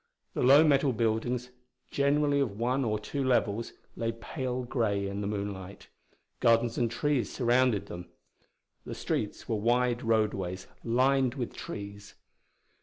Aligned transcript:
The 0.33 0.41
low 0.41 0.63
metal 0.63 0.93
buildings, 0.93 1.51
generally 1.91 2.39
of 2.39 2.57
one 2.57 2.83
or 2.83 2.97
two 2.97 3.23
levels, 3.23 3.73
lay 3.95 4.11
pale 4.11 4.63
grey 4.63 5.07
in 5.07 5.21
the 5.21 5.27
moonlight. 5.27 5.89
Gardens 6.39 6.75
and 6.75 6.89
trees 6.89 7.31
surrounded 7.31 7.85
them. 7.85 8.07
The 8.83 8.95
streets 8.95 9.47
were 9.47 9.57
wide 9.57 10.01
roadways, 10.01 10.65
lined 10.83 11.35
with 11.35 11.53
trees. 11.53 12.15